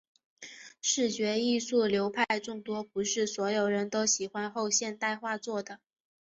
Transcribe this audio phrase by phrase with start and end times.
[0.81, 5.79] 视觉艺术流派众多，不是所有人都喜欢后现代画作的。